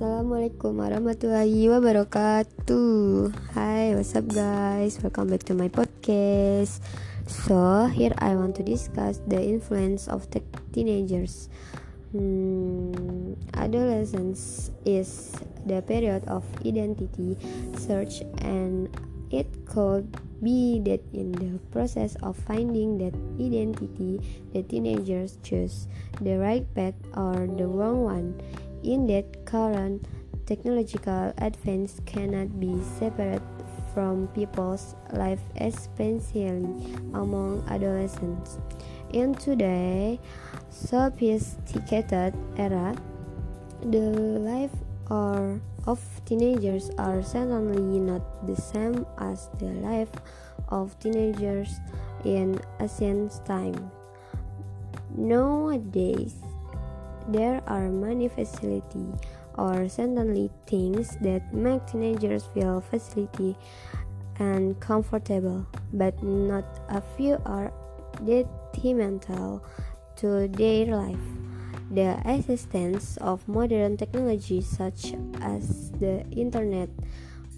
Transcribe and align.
Assalamualaikum 0.00 0.80
warahmatullahi 0.80 1.68
wabarakatuh. 1.68 3.36
Hi, 3.52 3.92
what's 3.92 4.16
up, 4.16 4.32
guys? 4.32 4.96
Welcome 5.04 5.28
back 5.28 5.44
to 5.44 5.52
my 5.52 5.68
podcast. 5.68 6.80
So, 7.28 7.84
here 7.92 8.16
I 8.16 8.32
want 8.32 8.56
to 8.56 8.64
discuss 8.64 9.20
the 9.28 9.36
influence 9.36 10.08
of 10.08 10.24
the 10.32 10.40
teenagers. 10.72 11.52
Hmm, 12.16 13.36
adolescence 13.52 14.72
is 14.88 15.36
the 15.68 15.84
period 15.84 16.24
of 16.32 16.48
identity 16.64 17.36
search, 17.76 18.24
and 18.40 18.88
it 19.30 19.46
could 19.66 20.10
be 20.42 20.80
that 20.84 21.00
in 21.12 21.32
the 21.32 21.58
process 21.70 22.16
of 22.22 22.36
finding 22.36 22.98
that 22.98 23.14
identity, 23.38 24.20
the 24.52 24.62
teenagers 24.62 25.38
choose 25.42 25.86
the 26.20 26.36
right 26.38 26.66
path 26.74 26.94
or 27.14 27.46
the 27.46 27.66
wrong 27.66 28.02
one 28.02 28.40
in 28.82 29.06
that 29.06 29.44
current 29.44 30.04
technological 30.46 31.32
advance 31.38 32.00
cannot 32.06 32.58
be 32.58 32.74
separate 32.98 33.42
from 33.94 34.28
people's 34.28 34.94
life, 35.12 35.40
especially 35.56 36.64
among 37.14 37.62
adolescents. 37.68 38.58
In 39.12 39.34
today's 39.34 40.18
sophisticated 40.70 42.34
era, 42.56 42.96
the 43.82 44.00
life 44.42 44.74
or 45.10 45.60
of 45.90 45.98
teenagers 46.24 46.88
are 46.98 47.20
certainly 47.20 47.98
not 47.98 48.22
the 48.46 48.54
same 48.54 49.04
as 49.18 49.50
the 49.58 49.74
life 49.82 50.12
of 50.68 50.94
teenagers 51.00 51.80
in 52.24 52.54
ancient 52.78 53.44
time. 53.44 53.90
Nowadays, 55.16 56.38
there 57.26 57.60
are 57.66 57.90
many 57.90 58.28
facilities 58.28 59.18
or 59.58 59.88
certainly 59.88 60.48
things 60.66 61.18
that 61.26 61.42
make 61.52 61.84
teenagers 61.90 62.46
feel 62.54 62.80
facility 62.80 63.58
and 64.38 64.78
comfortable, 64.78 65.66
but 65.92 66.14
not 66.22 66.64
a 66.88 67.02
few 67.18 67.34
are 67.44 67.72
detrimental 68.24 69.60
to 70.14 70.46
their 70.54 70.86
life. 70.86 71.49
The 71.90 72.22
existence 72.24 73.16
of 73.18 73.46
modern 73.48 73.96
technology 73.96 74.60
such 74.62 75.12
as 75.42 75.90
the 75.98 76.22
internet, 76.30 76.88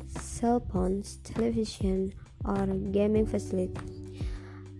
cell 0.08 0.60
phones, 0.72 1.18
television, 1.22 2.14
or 2.42 2.64
gaming 2.66 3.26
facility 3.26 3.76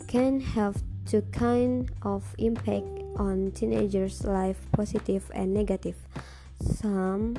can 0.09 0.41
have 0.41 0.83
two 1.05 1.21
kind 1.33 1.91
of 2.01 2.25
impact 2.39 2.89
on 3.17 3.53
teenagers' 3.53 4.25
life, 4.25 4.57
positive 4.73 5.31
and 5.35 5.53
negative. 5.53 5.97
Some 6.65 7.37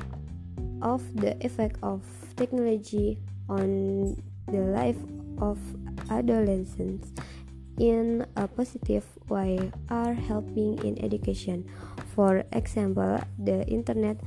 of 0.82 1.02
the 1.16 1.34
effect 1.44 1.82
of 1.82 2.02
technology 2.36 3.18
on 3.48 4.22
the 4.46 4.70
life 4.70 5.02
of 5.38 5.58
adolescents 6.10 7.10
in 7.78 8.26
a 8.36 8.46
positive 8.46 9.04
way 9.28 9.70
are 9.90 10.14
helping 10.14 10.78
in 10.84 10.98
education. 11.02 11.64
For 12.14 12.44
example, 12.52 13.20
the 13.38 13.66
internet 13.66 14.20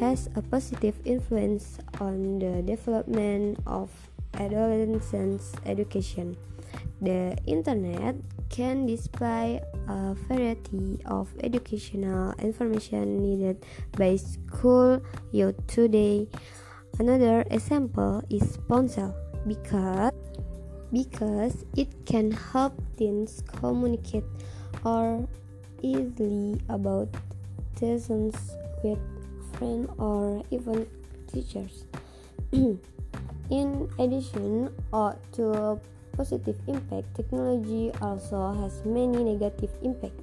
has 0.00 0.28
a 0.34 0.42
positive 0.42 0.96
influence 1.04 1.78
on 2.00 2.38
the 2.38 2.62
development 2.62 3.60
of 3.66 3.90
adolescents' 4.34 5.52
education. 5.66 6.36
The 7.00 7.36
internet 7.46 8.16
can 8.50 8.86
display 8.86 9.60
a 9.88 10.14
variety 10.28 11.00
of 11.06 11.32
educational 11.42 12.34
information 12.38 13.22
needed 13.22 13.64
by 13.96 14.16
school 14.16 15.00
youth 15.32 15.56
today. 15.66 16.28
Another 16.98 17.44
example 17.50 18.22
is 18.28 18.58
Ponsel 18.68 19.14
because 19.46 20.12
because 20.92 21.64
it 21.76 21.88
can 22.06 22.30
help 22.30 22.74
teens 22.96 23.42
communicate 23.46 24.24
or 24.84 25.26
easily 25.82 26.60
about 26.68 27.08
lessons 27.80 28.36
with 28.82 28.98
friends 29.56 29.88
or 29.98 30.42
even 30.50 30.86
teachers. 31.32 31.84
In 33.50 33.90
addition 33.98 34.70
or 34.92 35.16
to 35.32 35.50
a 35.50 35.80
positive 36.16 36.56
impact, 36.66 37.14
technology 37.16 37.90
also 38.00 38.52
has 38.52 38.84
many 38.84 39.24
negative 39.24 39.70
impact. 39.82 40.20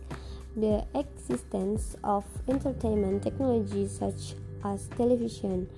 The 0.55 0.85
existence 0.95 1.95
of 2.03 2.25
entertainment 2.47 3.23
technology 3.23 3.88
such 3.88 4.34
as 4.63 4.88
television, 4.97 5.69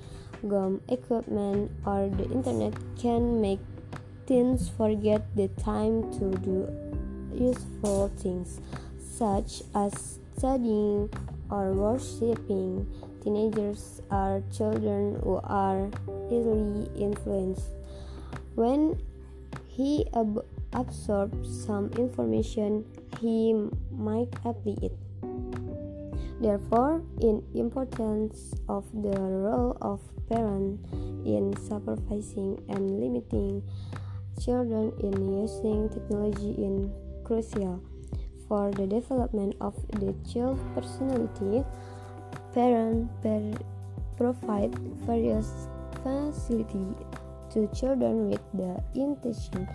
game 0.41 0.81
equipment, 0.87 1.71
or 1.85 2.09
the 2.09 2.29
internet 2.31 2.73
can 2.97 3.41
make 3.41 3.59
teens 4.29 4.69
forget 4.69 5.25
the 5.35 5.47
time 5.57 6.05
to 6.13 6.29
do 6.45 6.69
useful 7.33 8.13
things 8.21 8.61
such 9.01 9.63
as 9.73 10.19
studying 10.37 11.09
or 11.49 11.73
worshiping. 11.73 12.85
Teenagers 13.23 14.01
are 14.11 14.43
children 14.53 15.17
who 15.23 15.41
are 15.43 15.89
easily 16.29 16.85
influenced. 16.93 17.73
When 18.53 19.01
he 19.67 20.05
ab- 20.13 20.45
absorbs 20.73 21.49
some 21.65 21.89
information, 21.97 22.85
he 23.19 23.57
might 23.89 24.29
apply 24.45 24.77
it. 24.85 24.93
Therefore, 26.39 27.01
in 27.19 27.43
importance 27.55 28.53
of 28.69 28.85
the 28.93 29.17
role 29.17 29.75
of 29.81 29.99
parent 30.29 30.79
in 31.25 31.51
supervising 31.57 32.61
and 32.69 33.01
limiting 33.01 33.63
children 34.39 34.93
in 35.03 35.13
using 35.41 35.89
technology 35.89 36.55
is 36.57 36.89
crucial 37.23 37.83
for 38.47 38.71
the 38.71 38.87
development 38.87 39.55
of 39.61 39.75
the 39.99 40.15
child 40.31 40.57
personality. 40.73 41.63
Parents 42.53 43.11
provide 44.17 44.73
various 45.05 45.67
facilities 46.03 46.95
to 47.51 47.67
children 47.73 48.29
with 48.29 48.41
the 48.53 48.81
intention 48.95 49.67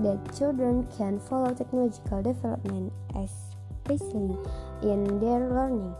that 0.00 0.18
children 0.36 0.86
can 0.96 1.18
follow 1.20 1.52
technological 1.54 2.22
development, 2.22 2.92
especially 3.14 4.36
in 4.82 5.20
their 5.20 5.48
learning, 5.50 5.94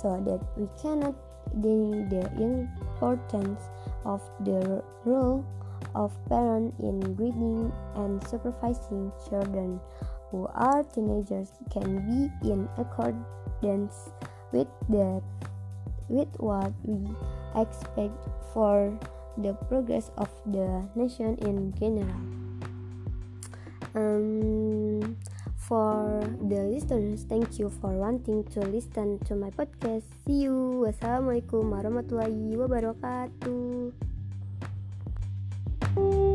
so 0.00 0.20
that 0.26 0.40
we 0.56 0.68
cannot 0.80 1.14
deny 1.60 2.06
the 2.08 2.24
importance 2.38 3.62
of 4.04 4.20
the 4.40 4.82
role 5.04 5.44
of 5.94 6.12
parents 6.28 6.76
in 6.80 7.00
guiding 7.14 7.72
and 7.96 8.22
supervising 8.28 9.12
children 9.28 9.80
who 10.30 10.46
are 10.54 10.84
teenagers 10.84 11.52
can 11.70 12.04
be 12.04 12.50
in 12.50 12.68
accordance 12.76 14.10
with 14.52 14.68
the 14.88 15.22
with 16.08 16.28
what 16.40 16.72
we 16.84 16.96
expect 17.56 18.16
for 18.52 18.92
the 19.38 19.52
progress 19.68 20.10
of 20.16 20.28
the 20.46 20.82
nation 20.96 21.36
in 21.44 21.72
general. 21.78 22.16
Um, 23.94 25.16
for 25.56 26.24
the 26.48 26.64
listeners, 26.64 27.24
thank 27.28 27.58
you 27.58 27.68
for 27.68 27.92
wanting 27.92 28.44
to 28.56 28.60
listen 28.60 29.18
to 29.26 29.36
my 29.36 29.50
podcast. 29.50 30.04
See 30.24 30.48
you. 30.48 30.84
Wassalamualaikum 30.84 31.68
warahmatullahi 31.72 32.56
wabarakatuh. 32.56 34.07
Thank 35.98 36.14
you. 36.14 36.27